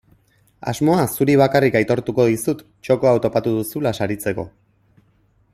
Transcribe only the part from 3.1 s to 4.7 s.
hau topatu duzula saritzeko.